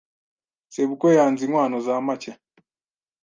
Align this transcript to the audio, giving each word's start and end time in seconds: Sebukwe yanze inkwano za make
Sebukwe 0.73 1.15
yanze 1.17 1.41
inkwano 1.45 1.77
za 1.85 1.95
make 2.07 2.31